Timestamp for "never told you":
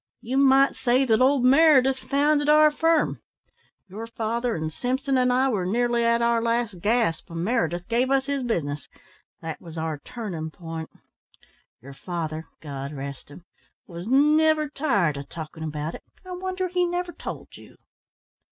16.83-17.77